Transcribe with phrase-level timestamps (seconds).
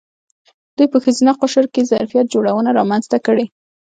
[0.75, 3.45] دوی په ښځینه قشر کې ظرفیت جوړونه رامنځته کړې.